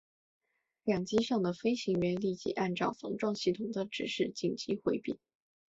[0.83, 5.19] 两机上的飞行员立即按照防撞系统的指示紧急回避。